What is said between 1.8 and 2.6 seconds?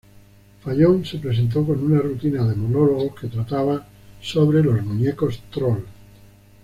una rutina de